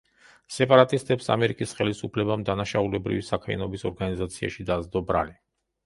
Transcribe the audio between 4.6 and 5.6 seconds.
დასდო ბრალი.